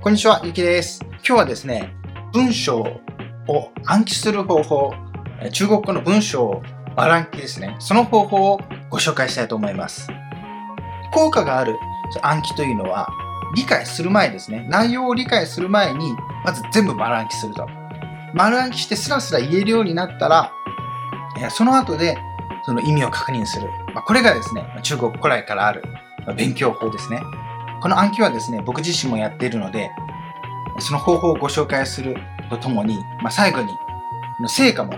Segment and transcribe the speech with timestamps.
[0.00, 1.00] こんにちは、ゆきです。
[1.02, 1.92] 今日はですね、
[2.32, 2.78] 文章
[3.48, 4.92] を暗記する方法、
[5.52, 6.62] 中国語の文章を
[6.94, 7.74] バ暗記ですね。
[7.80, 10.08] その方法をご紹介したいと思います。
[11.12, 11.76] 効果がある
[12.22, 13.08] 暗記というのは、
[13.56, 14.68] 理解する前ですね。
[14.70, 17.66] 内容を理解する前に、まず全部丸暗記すると。
[18.34, 20.52] 丸暗記してスラスラ言えるようになったら、
[21.50, 22.16] その後で
[22.64, 23.68] その意味を確認する。
[23.94, 25.82] ま、これがですね、中国古来からある
[26.36, 27.20] 勉強法ですね。
[27.80, 29.90] この暗記はですね、僕自身もやっているので、
[30.80, 32.16] その方法をご紹介する
[32.50, 33.68] とともに、まあ、最後に
[34.48, 34.96] 成果も、え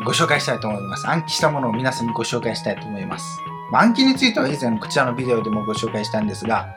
[0.00, 1.08] ー、ご紹介したいと思います。
[1.08, 3.40] 暗記したものを皆さんにご紹介したいと思います。
[3.70, 6.76] まあ、暗記については以前こちらのビデオでもご紹介したんですが、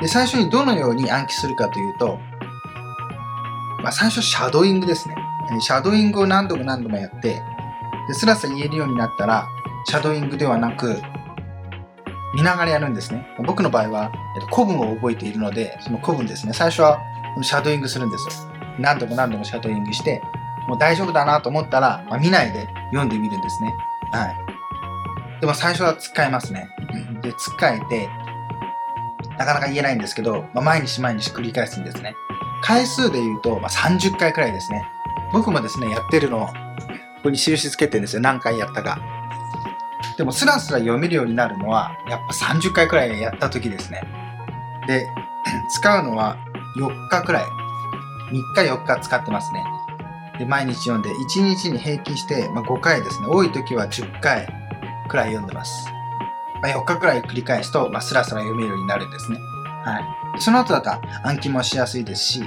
[0.00, 2.18] で最初にどのように暗記するかというと、
[3.82, 5.16] まあ、最初シャドーイングですね。
[5.60, 7.42] シャドーイングを何度も何度もやって、
[8.08, 9.46] でスラスラ言えるようになったら、
[9.86, 11.00] シャドーイングではなく、
[12.34, 13.26] 見ながらやるんですね。
[13.46, 16.52] 僕の場合は、えっと、古文を覚えているので、その古文ですね。
[16.52, 17.00] 最初は
[17.42, 18.52] シャドーイングするんですよ。
[18.78, 20.20] 何度も何度もシャドーイングして、
[20.68, 23.74] もう大丈夫だなと思ったら、まあ、見ないで読んでみるんですね。
[24.12, 25.40] はい。
[25.40, 26.68] でも最初は使いますね。
[27.22, 28.08] で、使えて、
[29.38, 32.14] なかなか言えないんですけど、まあ、毎日毎日繰り返すんですね。
[32.62, 34.84] 回数で言うと、まあ、30回くらいですね。
[35.32, 36.52] 僕もですね、やってるのを、こ
[37.24, 38.22] こに印つけてるんですよ。
[38.22, 38.98] 何回やったか。
[40.16, 44.02] でもスラスラ読めるようになるのはやっぱ30回くらいやった時ですね。
[44.86, 45.06] で、
[45.70, 46.36] 使うのは
[46.76, 47.44] 4日くらい。
[48.30, 49.64] 3日4日使ってますね。
[50.38, 53.28] で、毎日読んで1日に平均して、まあ、5回ですね。
[53.28, 54.46] 多い時は10回
[55.08, 55.88] くらい読んでます。
[56.62, 59.38] まあ、4日くらい繰り返すと、まあ、スラスラ読めるようになるんですね。
[59.84, 60.00] は
[60.36, 60.40] い。
[60.40, 60.90] その後だと
[61.28, 62.40] 暗記もしやすいですし、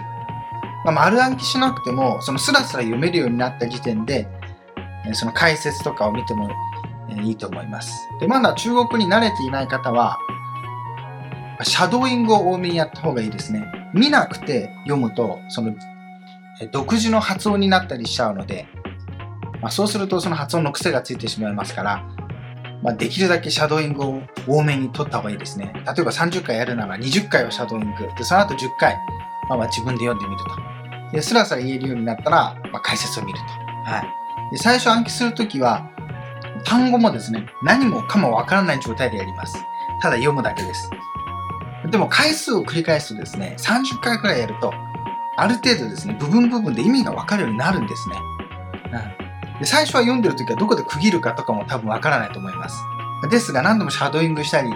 [0.84, 4.28] まあ、丸暗記しなくても、そのスラスラ読めるようになった時点で、
[5.14, 6.50] その解説とかを見ても
[7.16, 7.92] いいと思います。
[8.20, 10.18] で、まだ中国に慣れていない方は、
[11.64, 13.66] シャドーイングを多めにやった方がいいですね。
[13.94, 15.74] 見なくて読むと、その、
[16.72, 18.68] 独自の発音になったりしちゃうので、
[19.62, 22.04] まあ、そうするとその発音の癖がついてしまいますから、
[22.84, 25.74] まあ、できるだけシャドーイングを多めに取った方がいいですね。
[25.74, 28.08] 例えば30回やるなら20回はシャドーイング。
[28.18, 28.96] で、その後10回、
[29.50, 30.42] まあ、まあ自分で読んでみる
[31.12, 31.12] と。
[31.12, 33.46] で、スラスラ言えるようになったら、まあ、解説を見ると。
[33.90, 34.52] はい。
[34.52, 35.90] で、最初暗記するときは、
[36.64, 39.58] 単語もですね、何もかもわからない状態でやります。
[40.02, 40.90] ただ読むだけです。
[41.90, 44.74] でも回数を繰り返すとですね、30回くらいやると、
[45.38, 48.16] ある程度ですね、部分部分で意味がわかるようになるんですね。
[48.86, 52.78] うん、で最初は読んでる時はどこで区切るかとかも多分わからないと思います。
[53.30, 54.70] ですが何度もシャドーイングしたり、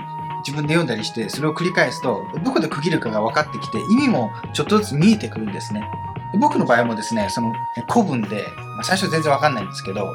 [0.45, 5.83] 自分で読んだりして、それを繰り返すと、どこで区切るかが分かってきて、意味もちょっとずつ見えてくるんですね。
[6.39, 7.53] 僕の場合もですね、その
[7.89, 8.43] 古文で、
[8.75, 10.11] まあ、最初全然わかんないんですけど、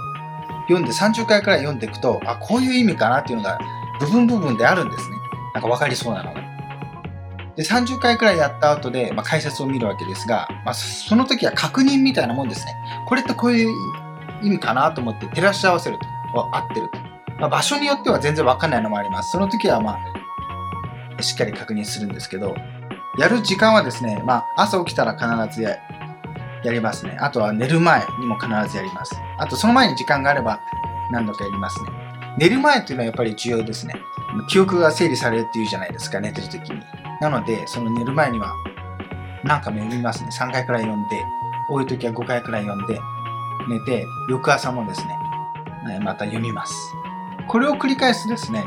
[0.69, 3.59] 読んで30回くらい読んでいくと、あ、こういう意味かなっていうのが
[4.01, 5.17] 部分部分であるんですね。
[5.55, 6.41] なんか分かりそうなのが。
[7.57, 12.75] で、30回くらいやった後で、まあ、解説を見るわけですが、まあ、その時は確認みたいなもんですね。
[13.09, 13.75] これってこういう
[14.43, 16.07] 意味かなと思って照らし合わせると、
[16.55, 16.99] 合ってると。
[17.41, 19.31] まあ、場所によっては全然わかんないのもあります。
[19.31, 19.99] その時はま
[21.19, 22.55] あ、しっかり確認するんですけど、
[23.19, 25.79] やる時間はですね、まあ、朝起きたら必ずや
[26.65, 27.17] やりますね。
[27.21, 29.15] あとは寝る前にも必ずやります。
[29.39, 30.61] あとその前に時間があれば
[31.11, 31.91] 何度かやりますね。
[32.39, 33.95] 寝る前っていうのはやっぱり重要ですね。
[34.49, 36.83] 記憶が整理されるっていうじゃないですか、寝てる時に。
[37.21, 38.53] なので、その寝る前には
[39.45, 40.29] 何回も読みますね。
[40.31, 41.25] 3回くらい読んで、
[41.71, 43.01] 多い時は5回くらい読んで、
[43.69, 45.19] 寝て、翌朝もですね、
[46.01, 46.75] また読みます。
[47.49, 48.65] これを繰り返すですね、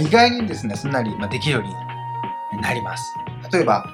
[0.00, 1.62] 意外にですね、すんなりできるよう
[2.56, 3.14] になります。
[3.52, 3.84] 例えば、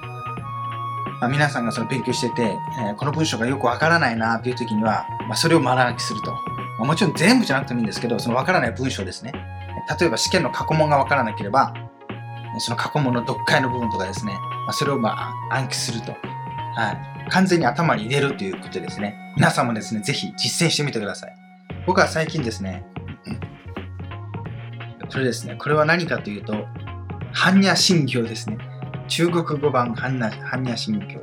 [1.19, 6.31] まあ、皆さんがその勉強してて、えー、この文章がよくわからないなっていう時には、まあ、それを丸暗記すると。
[6.31, 6.37] ま
[6.81, 9.33] あ、もちろん全部じゃなくてもいいんですけど、そのわからない文章ですね。
[9.99, 11.73] 例えば試験の過去問がわからなければ、
[12.59, 16.11] その過去問の読解の部分とかですね、まあ、それをまあ暗記すると。
[16.11, 16.91] は
[17.27, 17.29] い。
[17.29, 19.15] 完全に頭に入れるということですね。
[19.35, 21.35] 皆さんもですね、ぜひ実践してみてください。
[21.85, 22.85] 僕は最近ですね、
[25.11, 26.53] これですね、これは何かというと、
[27.33, 28.57] 般若心経ですね。
[29.09, 31.19] 中国語版般若般若心経。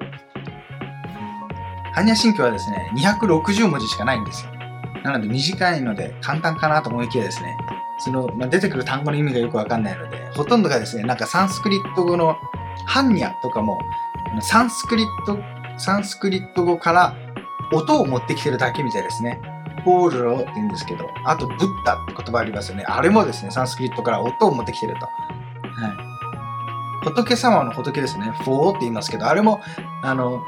[1.95, 4.53] 般若心経はですね、260文字しかないんですよ。
[5.05, 7.57] なので短いので簡単かなと思いきやですね、
[7.99, 12.37] その、まあ、出てくる単語の意味がよくわかんないので、ほとんどがですね、なんかサンスクリット語の
[12.89, 13.79] 般若とかも、
[14.41, 15.39] サンスクリット、
[15.79, 17.15] サンスクリット語から
[17.73, 19.41] 音を持ってきてるだけみたいですね。
[19.85, 22.85] 般若 って言うんですけど、あとブッダって言葉ありますよね。
[22.87, 25.07] あれもですね、サンスクリットから音を持ってきてると。
[25.07, 26.06] はい。
[27.11, 28.33] 仏様の仏ですね。
[28.45, 29.61] フォーって言いますけど、あれも、
[30.03, 30.45] あの、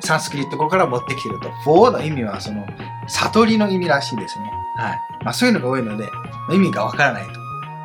[0.00, 1.50] サンスクリット語から持ってきてると。
[1.62, 2.66] フォーの意味は、その、
[3.06, 4.50] 悟りの意味らしいですね。
[4.76, 5.00] はい。
[5.24, 6.08] まあそういうのが多いので、
[6.52, 7.32] 意味がわからないと。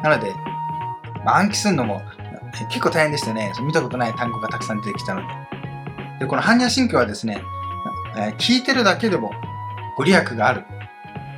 [0.04, 0.34] なので、
[1.24, 2.02] まあ、暗記するのも、
[2.70, 3.52] 結構大変でしたね。
[3.62, 5.28] 見たことない単語がたくさん出てきたので。
[6.22, 7.42] で、この般若心経はですね、
[8.18, 9.32] え聞いてるだけでも
[9.96, 10.66] ご利益がある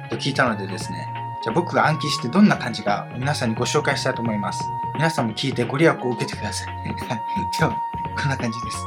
[0.10, 1.08] と聞いたのでですね、
[1.44, 4.64] じゃあ僕が暗記してどんな感じか皆さんにご紹介したいと思います。
[4.95, 6.67] 皆さんも聞いてご利益を受けてください。
[6.85, 6.93] で
[7.65, 7.77] は、
[8.17, 8.79] こんな感じです。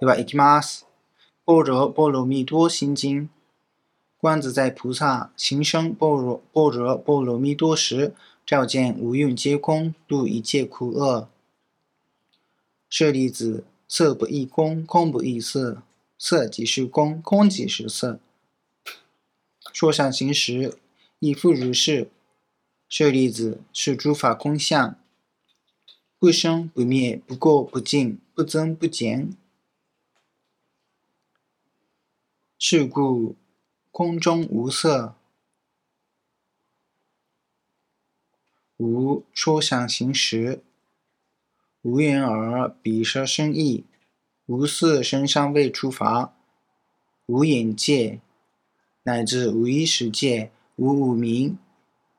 [0.00, 0.86] では、いきます。
[1.46, 3.28] 般若波罗蜜多心经。
[4.18, 8.12] 观自在菩萨行深般若般若波罗蜜多时，
[8.44, 11.28] 照见五蕴皆空，度一切苦厄。
[12.90, 15.82] 舍利子，色不异空，空不异色，
[16.18, 18.20] 色即是空，空即是色。
[19.72, 20.76] 说上行时，
[21.20, 22.10] 亦复如是。
[22.88, 24.98] 舍利子，是诸法空相，
[26.25, 29.37] 不生不灭，不垢不净，不增不减。
[32.57, 33.35] 是故。
[33.91, 35.13] 空中无色，
[38.77, 40.63] 无说想行识，
[41.83, 43.85] 无眼耳鼻舌身意，
[44.47, 46.35] 无色声香味触法，
[47.27, 48.19] 无眼界，
[49.03, 51.59] 乃至无意识界，无无明，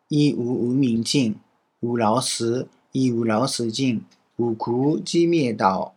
[0.06, 1.40] 亦无无明尽，
[1.80, 4.02] 无老死，亦无老死尽，
[4.36, 5.94] 无苦即灭道，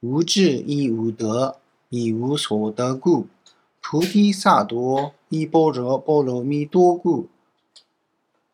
[0.00, 1.58] 无智亦无得，
[1.90, 3.26] 亦无所得故。
[3.82, 7.28] 菩提萨埵依般若波罗蜜多故，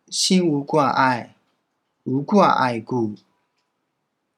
[0.09, 1.37] 心无挂碍，
[2.03, 3.15] 无挂碍故，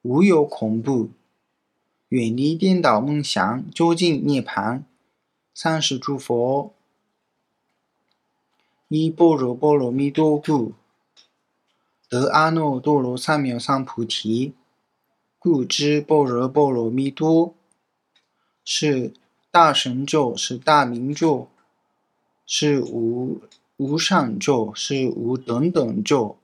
[0.03, 1.09] 无有恐怖，
[2.09, 4.83] 远离颠倒梦想，究竟涅槃。
[5.51, 6.71] 三世诸佛
[8.89, 10.73] 依般若波罗蜜多故，
[12.15, 14.53] 得阿耨多罗三藐三菩提。
[15.37, 17.53] 故知般若波罗蜜多
[18.63, 19.13] 是。
[19.51, 21.47] 大神咒是大明咒，
[22.45, 23.39] 是无
[23.77, 26.37] 无上咒，是无等等咒，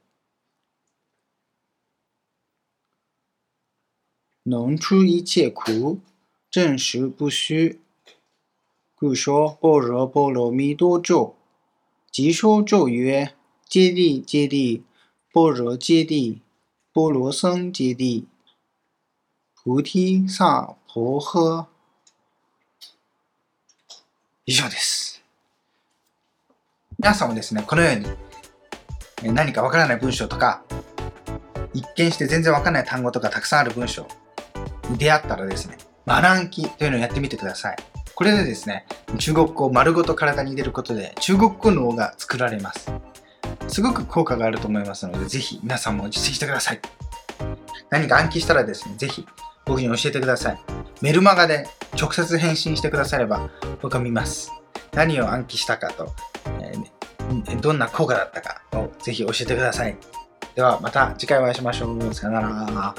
[4.44, 6.00] 能出一切苦，
[6.50, 7.82] 证实不虚。
[8.96, 11.36] 故说般若波罗蜜多咒，
[12.10, 13.34] 即说咒曰：
[13.68, 14.84] 揭谛揭谛，
[15.34, 16.42] 般若揭谛，
[16.94, 18.26] 波罗僧揭谛，
[19.64, 21.68] 菩提萨婆诃。
[24.46, 25.24] 以上です。
[27.00, 30.64] 皆さんもですね、このように何かわからない文章とか、
[31.74, 34.06] 一見して全然わからない単語とかたくさんある文章
[34.90, 37.78] に出会ったらですね、マランキというのをやってみてください。
[38.14, 38.86] これでですね、
[39.18, 42.92] 中国語を丸ごと体に入れることで中国語脳が作られます。
[43.72, 46.82] すごく効果があると思いますので、ぜひ皆さんも実践してください。
[47.90, 49.26] 何か暗記したらですね、ぜひ
[49.66, 50.60] 僕に教えてください。
[51.02, 51.66] メルマガで
[52.00, 53.50] 直接返信してくだされば
[53.82, 54.52] 僕は見ます。
[54.92, 56.14] 何を暗記したかと、
[56.60, 59.98] えー、どんな効果だったかをぜひ教えてください。
[60.54, 62.14] ではまた次回お会いしましょう。
[62.14, 62.96] さよなら。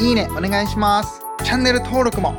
[0.00, 1.20] いいねお願いします。
[1.42, 2.36] チャンネル登録も